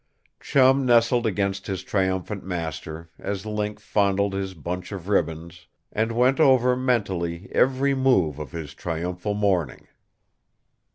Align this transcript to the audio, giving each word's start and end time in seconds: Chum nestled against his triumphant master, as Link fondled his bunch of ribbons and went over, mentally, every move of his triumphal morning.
Chum 0.39 0.83
nestled 0.87 1.27
against 1.27 1.67
his 1.67 1.83
triumphant 1.83 2.43
master, 2.43 3.11
as 3.19 3.45
Link 3.45 3.79
fondled 3.79 4.33
his 4.33 4.55
bunch 4.55 4.91
of 4.91 5.07
ribbons 5.09 5.67
and 5.91 6.11
went 6.11 6.39
over, 6.39 6.75
mentally, 6.75 7.47
every 7.51 7.93
move 7.93 8.39
of 8.39 8.51
his 8.51 8.73
triumphal 8.73 9.35
morning. 9.35 9.87